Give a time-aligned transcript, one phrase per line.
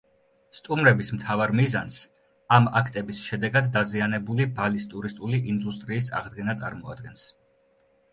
[0.59, 1.97] სტუმრების მთავარ მიზანს
[2.57, 7.27] ამ აქტების შედეგად დაზიანებული ბალის ტურისტული ინდუსტრიის აღდგენა წარმოადგენს.